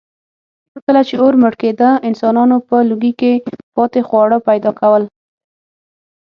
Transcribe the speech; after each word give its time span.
کله 0.85 1.01
چې 1.07 1.15
اور 1.23 1.33
مړ 1.41 1.53
کېده، 1.61 1.89
انسانانو 2.09 2.57
په 2.67 2.77
لوګي 2.89 3.13
کې 3.19 3.31
پاتې 3.75 3.99
خواړه 4.07 4.37
پیدا 4.47 4.71
کول. 4.79 5.03